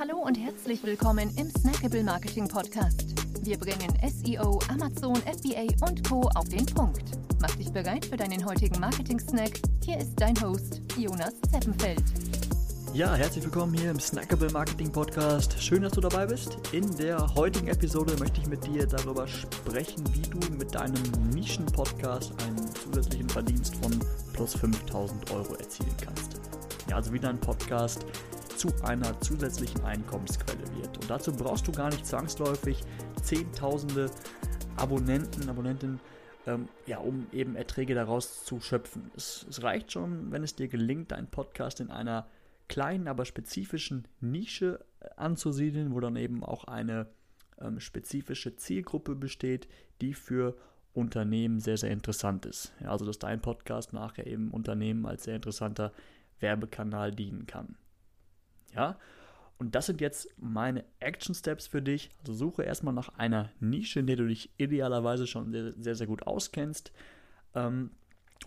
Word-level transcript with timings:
Hallo 0.00 0.16
und 0.16 0.34
herzlich 0.38 0.82
willkommen 0.82 1.30
im 1.36 1.50
Snackable 1.50 2.02
Marketing 2.02 2.48
Podcast. 2.48 3.04
Wir 3.44 3.58
bringen 3.58 3.92
SEO, 4.02 4.58
Amazon, 4.70 5.14
FBA 5.16 5.66
und 5.86 6.08
Co. 6.08 6.22
auf 6.36 6.48
den 6.48 6.64
Punkt. 6.64 7.02
Mach 7.38 7.54
dich 7.56 7.70
bereit 7.70 8.06
für 8.06 8.16
deinen 8.16 8.42
heutigen 8.46 8.80
Marketing-Snack. 8.80 9.60
Hier 9.84 9.98
ist 9.98 10.18
dein 10.18 10.40
Host, 10.40 10.80
Jonas 10.96 11.34
Zeppenfeld. 11.52 12.02
Ja, 12.94 13.14
herzlich 13.14 13.44
willkommen 13.44 13.74
hier 13.74 13.90
im 13.90 14.00
Snackable 14.00 14.50
Marketing 14.52 14.90
Podcast. 14.90 15.62
Schön, 15.62 15.82
dass 15.82 15.92
du 15.92 16.00
dabei 16.00 16.24
bist. 16.24 16.56
In 16.72 16.96
der 16.96 17.34
heutigen 17.34 17.68
Episode 17.68 18.16
möchte 18.18 18.40
ich 18.40 18.46
mit 18.46 18.66
dir 18.66 18.86
darüber 18.86 19.28
sprechen, 19.28 20.02
wie 20.14 20.22
du 20.22 20.38
mit 20.54 20.74
deinem 20.74 21.02
Nischen-Podcast 21.34 22.32
einen 22.42 22.74
zusätzlichen 22.74 23.28
Verdienst 23.28 23.76
von 23.76 24.00
plus 24.32 24.54
5000 24.54 25.30
Euro 25.32 25.56
erzielen 25.56 25.94
kannst. 26.02 26.40
Ja, 26.88 26.96
also 26.96 27.12
wie 27.12 27.20
dein 27.20 27.38
Podcast 27.38 28.06
zu 28.60 28.68
einer 28.82 29.18
zusätzlichen 29.22 29.82
Einkommensquelle 29.86 30.60
wird. 30.76 30.98
Und 30.98 31.08
dazu 31.08 31.32
brauchst 31.32 31.66
du 31.66 31.72
gar 31.72 31.88
nicht 31.88 32.04
zwangsläufig 32.06 32.82
Zehntausende 33.22 34.10
Abonnenten, 34.76 35.48
Abonnentinnen, 35.48 35.98
ähm, 36.46 36.68
ja, 36.84 36.98
um 36.98 37.26
eben 37.32 37.56
Erträge 37.56 37.94
daraus 37.94 38.44
zu 38.44 38.60
schöpfen. 38.60 39.10
Es, 39.16 39.46
es 39.48 39.62
reicht 39.62 39.92
schon, 39.92 40.30
wenn 40.30 40.42
es 40.42 40.56
dir 40.56 40.68
gelingt, 40.68 41.12
deinen 41.12 41.28
Podcast 41.28 41.80
in 41.80 41.90
einer 41.90 42.26
kleinen, 42.68 43.08
aber 43.08 43.24
spezifischen 43.24 44.06
Nische 44.20 44.84
äh, 45.00 45.08
anzusiedeln, 45.16 45.94
wo 45.94 46.00
dann 46.00 46.16
eben 46.16 46.44
auch 46.44 46.64
eine 46.64 47.06
ähm, 47.62 47.80
spezifische 47.80 48.56
Zielgruppe 48.56 49.14
besteht, 49.14 49.68
die 50.02 50.12
für 50.12 50.54
Unternehmen 50.92 51.60
sehr, 51.60 51.78
sehr 51.78 51.92
interessant 51.92 52.44
ist. 52.44 52.74
Ja, 52.82 52.90
also 52.90 53.06
dass 53.06 53.18
dein 53.18 53.40
Podcast 53.40 53.94
nachher 53.94 54.26
eben 54.26 54.50
Unternehmen 54.50 55.06
als 55.06 55.24
sehr 55.24 55.36
interessanter 55.36 55.94
Werbekanal 56.40 57.10
dienen 57.10 57.46
kann. 57.46 57.76
Ja, 58.74 58.98
und 59.58 59.74
das 59.74 59.84
sind 59.84 60.00
jetzt 60.00 60.28
meine 60.38 60.84
Action 61.00 61.34
Steps 61.34 61.66
für 61.66 61.82
dich. 61.82 62.08
Also 62.20 62.32
suche 62.32 62.62
erstmal 62.62 62.94
nach 62.94 63.10
einer 63.18 63.50
Nische, 63.60 64.00
in 64.00 64.06
der 64.06 64.16
du 64.16 64.26
dich 64.26 64.50
idealerweise 64.56 65.26
schon 65.26 65.52
sehr, 65.52 65.72
sehr, 65.72 65.94
sehr 65.94 66.06
gut 66.06 66.26
auskennst. 66.26 66.92
Ähm, 67.54 67.90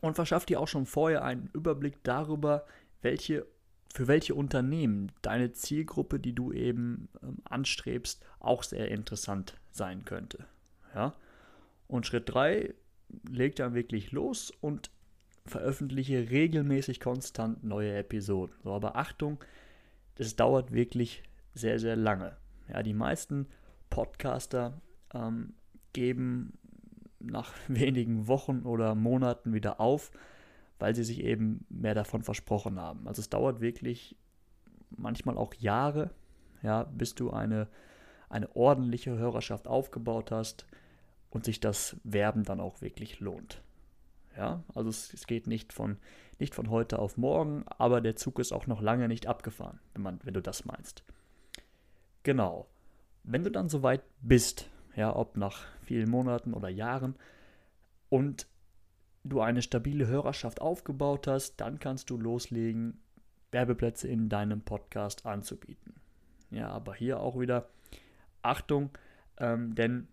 und 0.00 0.14
verschaff 0.14 0.46
dir 0.46 0.60
auch 0.60 0.68
schon 0.68 0.86
vorher 0.86 1.24
einen 1.24 1.50
Überblick 1.52 2.02
darüber, 2.04 2.64
welche, 3.02 3.44
für 3.92 4.06
welche 4.06 4.36
Unternehmen 4.36 5.10
deine 5.20 5.52
Zielgruppe, 5.52 6.20
die 6.20 6.32
du 6.32 6.52
eben 6.52 7.08
ähm, 7.24 7.38
anstrebst, 7.42 8.24
auch 8.38 8.62
sehr 8.62 8.88
interessant 8.88 9.56
sein 9.72 10.04
könnte. 10.04 10.46
Ja? 10.94 11.14
Und 11.88 12.06
Schritt 12.06 12.32
3, 12.32 12.72
leg 13.28 13.56
dann 13.56 13.74
wirklich 13.74 14.12
los 14.12 14.52
und 14.60 14.90
veröffentliche 15.44 16.30
regelmäßig 16.30 17.00
konstant 17.00 17.64
neue 17.64 17.96
Episoden. 17.96 18.54
So, 18.62 18.72
aber 18.72 18.94
Achtung, 18.94 19.38
das 20.20 20.36
dauert 20.36 20.70
wirklich 20.70 21.22
sehr, 21.54 21.78
sehr 21.78 21.96
lange. 21.96 22.36
Ja, 22.68 22.82
die 22.82 22.92
meisten 22.92 23.46
Podcaster 23.88 24.82
ähm, 25.14 25.54
geben 25.94 26.58
nach 27.20 27.54
wenigen 27.68 28.28
Wochen 28.28 28.60
oder 28.60 28.94
Monaten 28.94 29.54
wieder 29.54 29.80
auf, 29.80 30.10
weil 30.78 30.94
sie 30.94 31.04
sich 31.04 31.24
eben 31.24 31.64
mehr 31.70 31.94
davon 31.94 32.22
versprochen 32.22 32.78
haben. 32.78 33.08
Also 33.08 33.20
es 33.20 33.30
dauert 33.30 33.62
wirklich 33.62 34.14
manchmal 34.90 35.38
auch 35.38 35.54
Jahre, 35.54 36.10
ja, 36.62 36.82
bis 36.82 37.14
du 37.14 37.30
eine, 37.30 37.66
eine 38.28 38.54
ordentliche 38.54 39.16
Hörerschaft 39.16 39.68
aufgebaut 39.68 40.32
hast 40.32 40.66
und 41.30 41.46
sich 41.46 41.60
das 41.60 41.96
Werben 42.04 42.44
dann 42.44 42.60
auch 42.60 42.82
wirklich 42.82 43.20
lohnt. 43.20 43.62
Ja, 44.40 44.64
also 44.74 44.88
es, 44.88 45.12
es, 45.12 45.26
geht 45.26 45.46
nicht 45.46 45.74
von, 45.74 45.98
nicht 46.38 46.54
von 46.54 46.70
heute 46.70 46.98
auf 46.98 47.18
morgen, 47.18 47.66
aber 47.66 48.00
der 48.00 48.16
Zug 48.16 48.38
ist 48.38 48.52
auch 48.52 48.66
noch 48.66 48.80
lange 48.80 49.06
nicht 49.06 49.26
abgefahren, 49.26 49.80
wenn, 49.92 50.00
man, 50.00 50.18
wenn 50.24 50.32
du 50.32 50.40
das 50.40 50.64
meinst. 50.64 51.04
Genau. 52.22 52.66
Wenn 53.22 53.44
du 53.44 53.50
dann 53.50 53.68
soweit 53.68 54.02
bist, 54.22 54.70
ja, 54.96 55.14
ob 55.14 55.36
nach 55.36 55.66
vielen 55.82 56.08
Monaten 56.08 56.54
oder 56.54 56.70
Jahren, 56.70 57.16
und 58.08 58.46
du 59.24 59.42
eine 59.42 59.60
stabile 59.60 60.06
Hörerschaft 60.06 60.62
aufgebaut 60.62 61.26
hast, 61.26 61.60
dann 61.60 61.78
kannst 61.78 62.08
du 62.08 62.16
loslegen, 62.16 62.98
Werbeplätze 63.52 64.08
in 64.08 64.30
deinem 64.30 64.62
Podcast 64.62 65.26
anzubieten. 65.26 65.96
Ja, 66.50 66.70
aber 66.70 66.94
hier 66.94 67.20
auch 67.20 67.38
wieder 67.38 67.68
Achtung, 68.40 68.88
ähm, 69.36 69.74
denn 69.74 70.08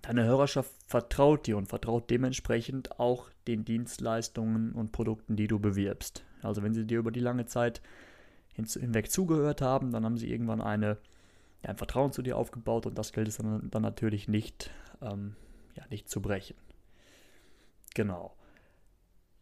Deine 0.00 0.24
Hörerschaft 0.24 0.72
vertraut 0.86 1.46
dir 1.46 1.56
und 1.58 1.66
vertraut 1.66 2.08
dementsprechend 2.08 2.98
auch 2.98 3.28
den 3.46 3.64
Dienstleistungen 3.64 4.72
und 4.72 4.92
Produkten, 4.92 5.36
die 5.36 5.48
du 5.48 5.58
bewirbst. 5.58 6.24
Also 6.42 6.62
wenn 6.62 6.74
sie 6.74 6.86
dir 6.86 6.98
über 6.98 7.10
die 7.10 7.20
lange 7.20 7.46
Zeit 7.46 7.82
hinweg 8.54 9.10
zugehört 9.10 9.62
haben, 9.62 9.92
dann 9.92 10.04
haben 10.04 10.18
sie 10.18 10.30
irgendwann 10.30 10.60
eine, 10.60 10.98
ja, 11.62 11.70
ein 11.70 11.76
Vertrauen 11.76 12.12
zu 12.12 12.22
dir 12.22 12.36
aufgebaut 12.36 12.86
und 12.86 12.98
das 12.98 13.12
gilt 13.12 13.28
es 13.28 13.38
dann, 13.38 13.70
dann 13.70 13.82
natürlich 13.82 14.28
nicht, 14.28 14.70
ähm, 15.00 15.36
ja, 15.74 15.84
nicht 15.90 16.08
zu 16.08 16.20
brechen. 16.20 16.56
Genau. 17.94 18.34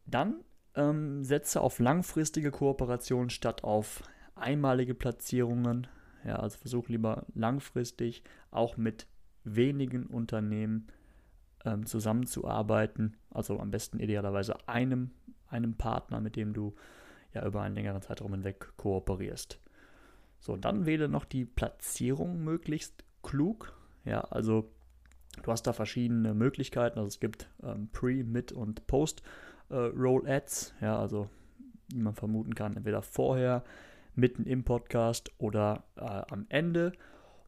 Dann 0.07 0.37
ähm, 0.75 1.25
setze 1.25 1.61
auf 1.61 1.79
langfristige 1.79 2.51
Kooperationen 2.51 3.31
statt 3.31 3.65
auf 3.65 4.03
einmalige 4.35 4.95
Platzierungen. 4.95 5.87
Ja, 6.25 6.37
also 6.37 6.59
versuch 6.59 6.89
lieber 6.89 7.27
langfristig 7.35 8.23
auch 8.51 8.77
mit 8.77 9.07
wenigen 9.45 10.07
Unternehmen 10.07 10.89
ähm, 11.65 11.87
zusammenzuarbeiten, 11.87 13.17
also 13.31 13.59
am 13.59 13.71
besten 13.71 14.01
idealerweise 14.01 14.57
einem, 14.69 15.11
einem 15.49 15.75
Partner, 15.75 16.21
mit 16.21 16.37
dem 16.37 16.53
du 16.53 16.75
ja 17.33 17.47
über 17.47 17.63
einen 17.63 17.75
längeren 17.75 18.03
Zeitraum 18.03 18.33
hinweg 18.33 18.73
kooperierst. 18.77 19.61
So, 20.41 20.57
dann 20.57 20.87
wähle 20.87 21.09
noch 21.09 21.25
die 21.25 21.45
Platzierung 21.45 22.43
möglichst 22.43 23.05
klug. 23.23 23.75
Ja, 24.05 24.23
also 24.23 24.71
du 25.43 25.53
hast 25.53 25.67
da 25.67 25.73
verschiedene 25.73 26.35
Möglichkeiten. 26.35 26.99
Also 26.99 27.09
es 27.09 27.21
gibt 27.21 27.51
ähm, 27.63 27.89
Pre-, 27.93 28.25
Mid- 28.25 28.53
und 28.53 28.87
Post-Roll-Ads. 28.87 30.75
Äh, 30.81 30.85
ja, 30.85 30.99
also 30.99 31.29
wie 31.93 32.01
man 32.01 32.15
vermuten 32.15 32.55
kann, 32.55 32.77
entweder 32.77 33.03
vorher, 33.03 33.65
mitten 34.15 34.45
im 34.45 34.65
Podcast 34.65 35.31
oder 35.39 35.85
äh, 35.97 36.01
am 36.01 36.47
Ende 36.49 36.93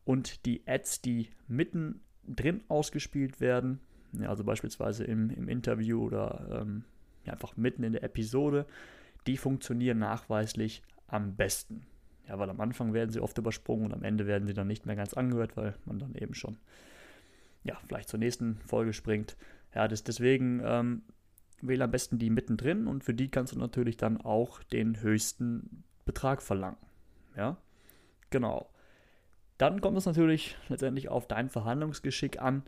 und 0.05 0.47
die 0.47 0.63
Ads, 0.67 1.03
die 1.03 1.31
mittendrin 1.49 2.63
ausgespielt 2.69 3.41
werden, 3.41 3.81
ja, 4.13 4.29
also 4.29 4.45
beispielsweise 4.45 5.05
im, 5.05 5.31
im 5.31 5.49
Interview 5.49 6.05
oder 6.05 6.61
ähm, 6.63 6.85
ja, 7.25 7.33
einfach 7.33 7.57
mitten 7.57 7.83
in 7.83 7.93
der 7.93 8.03
Episode, 8.03 8.67
die 9.27 9.37
funktionieren 9.37 9.99
nachweislich 9.99 10.83
am 11.07 11.37
besten. 11.37 11.87
Ja, 12.29 12.39
weil 12.39 12.51
am 12.51 12.61
Anfang 12.61 12.93
werden 12.93 13.11
sie 13.11 13.21
oft 13.21 13.37
übersprungen 13.39 13.87
und 13.87 13.95
am 13.95 14.05
Ende 14.05 14.27
werden 14.27 14.47
sie 14.47 14.55
dann 14.55 14.69
nicht 14.69 14.87
mehr 14.87 14.97
ganz 14.97 15.15
angehört, 15.15 15.57
weil 15.57 15.75
man 15.85 15.99
dann 15.99 16.15
eben 16.15 16.35
schon 16.35 16.57
ja, 17.65 17.79
vielleicht 17.87 18.09
zur 18.09 18.19
nächsten 18.19 18.57
Folge 18.67 18.93
springt. 18.93 19.37
Ja, 19.75 19.89
das, 19.89 20.03
deswegen 20.05 20.61
ähm, 20.65 21.03
wähle 21.61 21.85
am 21.85 21.91
besten 21.91 22.19
die 22.19 22.31
mittendrin 22.31 22.87
und 22.87 23.05
für 23.05 23.15
die 23.15 23.29
kannst 23.29 23.55
du 23.55 23.59
natürlich 23.59 23.97
dann 23.97 24.21
auch 24.21 24.63
den 24.65 25.01
höchsten 25.01 25.85
Betrag 26.05 26.43
verlangen. 26.43 26.79
Ja, 27.37 27.57
genau. 28.31 28.69
Dann 29.59 29.81
kommt 29.81 29.97
es 29.97 30.07
natürlich 30.07 30.57
letztendlich 30.69 31.09
auf 31.09 31.29
dein 31.29 31.49
Verhandlungsgeschick 31.49 32.41
an. 32.43 32.65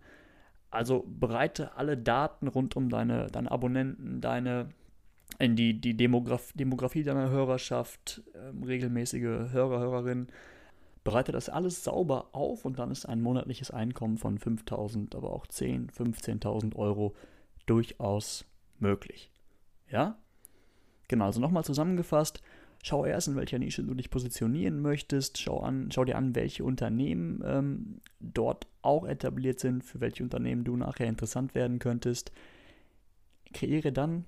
Also 0.75 1.05
bereite 1.07 1.77
alle 1.77 1.97
Daten 1.97 2.49
rund 2.49 2.77
um 2.77 2.89
deine, 2.89 3.29
deine 3.29 3.51
Abonnenten, 3.51 4.21
deine 4.21 4.71
in 5.39 5.57
die, 5.57 5.81
die 5.81 5.97
Demograf 5.97 6.53
Demografie 6.55 7.03
deiner 7.03 7.31
Hörerschaft, 7.31 8.23
ähm, 8.35 8.63
regelmäßige 8.63 9.23
Hörer, 9.23 9.81
Hörerinnen. 9.81 10.29
Bereite 11.03 11.33
das 11.33 11.49
alles 11.49 11.85
sauber 11.85 12.29
auf 12.33 12.65
und 12.65 12.79
dann 12.79 12.91
ist 12.91 13.07
ein 13.07 13.21
monatliches 13.21 13.71
Einkommen 13.71 14.17
von 14.17 14.39
5.000, 14.39 15.15
aber 15.15 15.33
auch 15.33 15.47
10.000, 15.47 15.93
15.000 15.93 16.77
Euro 16.77 17.15
durchaus 17.67 18.45
möglich. 18.79 19.31
Ja? 19.91 20.17
Genau, 21.09 21.27
also 21.27 21.41
nochmal 21.41 21.65
zusammengefasst, 21.65 22.43
Schau 22.87 23.07
erst, 23.07 23.29
in 23.29 23.37
welcher 23.37 23.59
Nische 23.59 23.83
du 23.83 23.95
dich 23.95 24.11
positionieren 24.11 24.83
möchtest. 24.83 25.39
Schau, 25.39 25.61
an, 25.61 25.91
schau 25.91 26.05
dir 26.05 26.19
an, 26.19 26.35
welche 26.35 26.65
Unternehmen 26.65 27.43
ähm, 27.43 28.01
dort 28.21 28.67
auch 28.83 29.07
etabliert 29.07 29.59
sind, 29.59 29.83
für 29.83 30.03
welche 30.03 30.23
Unternehmen 30.23 30.65
du 30.65 30.77
nachher 30.77 31.07
interessant 31.07 31.55
werden 31.55 31.79
könntest. 31.79 32.31
Kreiere 33.55 33.91
dann 33.91 34.27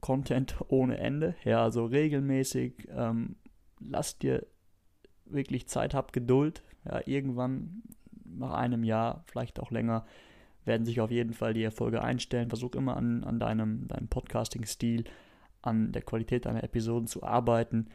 Content 0.00 0.56
ohne 0.68 0.98
Ende, 0.98 1.34
ja, 1.44 1.62
also 1.62 1.86
regelmäßig. 1.86 2.88
Ähm, 2.94 3.36
lass 3.80 4.18
dir 4.18 4.44
wirklich 5.24 5.66
Zeit, 5.66 5.94
hab 5.94 6.12
Geduld. 6.12 6.62
Ja, 6.84 7.00
irgendwann 7.06 7.82
nach 8.22 8.52
einem 8.52 8.84
Jahr, 8.84 9.24
vielleicht 9.28 9.60
auch 9.60 9.70
länger, 9.70 10.04
werden 10.66 10.84
sich 10.84 11.00
auf 11.00 11.10
jeden 11.10 11.32
Fall 11.32 11.54
die 11.54 11.62
Erfolge 11.62 12.02
einstellen. 12.02 12.50
Versuch 12.50 12.74
immer 12.74 12.98
an, 12.98 13.24
an 13.24 13.40
deinem, 13.40 13.88
deinem 13.88 14.08
Podcasting-Stil 14.08 15.04
an 15.62 15.92
der 15.92 16.02
Qualität 16.02 16.46
deiner 16.46 16.64
Episoden 16.64 17.06
zu 17.06 17.22
arbeiten. 17.22 17.88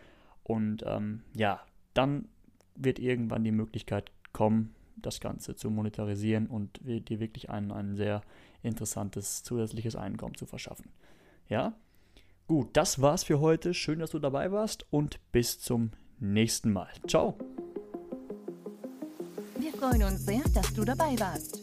Und 0.44 0.84
ähm, 0.86 1.24
ja, 1.36 1.62
dann 1.94 2.28
wird 2.76 3.00
irgendwann 3.00 3.44
die 3.44 3.52
Möglichkeit 3.52 4.12
kommen, 4.32 4.76
das 4.96 5.20
Ganze 5.20 5.56
zu 5.56 5.70
monetarisieren 5.70 6.48
und 6.48 6.80
dir 6.84 7.20
wirklich 7.20 7.50
ein, 7.50 7.72
ein 7.72 7.96
sehr 7.96 8.22
interessantes 8.62 9.44
zusätzliches 9.44 9.96
Einkommen 9.96 10.36
zu 10.36 10.46
verschaffen. 10.46 10.90
Ja? 11.50 11.74
Gut, 12.48 12.70
das 12.74 13.02
war's 13.02 13.24
für 13.24 13.40
heute. 13.40 13.74
Schön, 13.74 14.00
dass 14.00 14.12
du 14.12 14.20
dabei 14.20 14.52
warst 14.52 14.86
und 14.92 15.20
bis 15.32 15.60
zum 15.60 15.92
nächsten 16.20 16.72
Mal. 16.72 16.90
Ciao! 17.08 17.38
freuen 19.84 20.04
uns 20.04 20.26
sehr, 20.26 20.44
dass 20.54 20.74
du 20.74 20.86
dabei 20.86 21.20
warst. 21.20 21.63